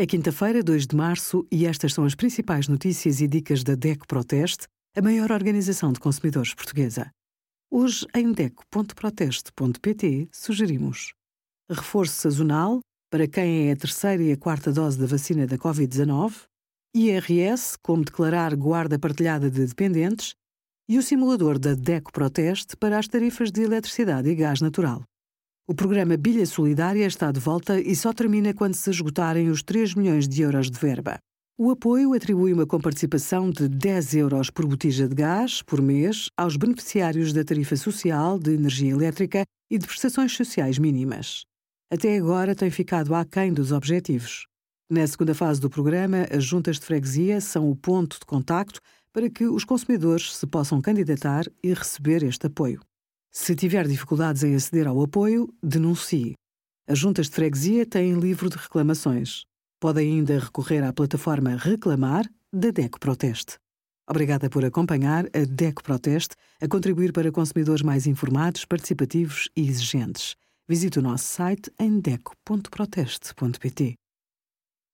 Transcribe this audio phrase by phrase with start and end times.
[0.00, 4.06] É quinta-feira, 2 de março, e estas são as principais notícias e dicas da DECO
[4.06, 7.10] Proteste, a maior organização de consumidores portuguesa.
[7.70, 11.12] Hoje, em DECO.proteste.pt, sugerimos
[11.70, 16.44] reforço sazonal para quem é a terceira e a quarta dose da vacina da Covid-19,
[16.96, 20.32] IRS, como declarar guarda partilhada de dependentes,
[20.88, 25.02] e o simulador da DECO Proteste para as tarifas de eletricidade e gás natural.
[25.70, 29.94] O programa Bilha Solidária está de volta e só termina quando se esgotarem os 3
[29.94, 31.20] milhões de euros de verba.
[31.56, 36.56] O apoio atribui uma comparticipação de 10 euros por botija de gás por mês aos
[36.56, 41.44] beneficiários da tarifa social de energia elétrica e de prestações sociais mínimas.
[41.88, 44.48] Até agora tem ficado aquém dos objetivos.
[44.90, 48.80] Na segunda fase do programa, as juntas de freguesia são o ponto de contacto
[49.12, 52.80] para que os consumidores se possam candidatar e receber este apoio.
[53.32, 56.34] Se tiver dificuldades em aceder ao apoio, denuncie.
[56.86, 59.44] As juntas de freguesia têm livro de reclamações.
[59.78, 63.56] Pode ainda recorrer à plataforma Reclamar da DECO Proteste.
[64.08, 70.34] Obrigada por acompanhar a DECO Proteste a contribuir para consumidores mais informados, participativos e exigentes.
[70.68, 73.94] Visite o nosso site em deco.proteste.pt.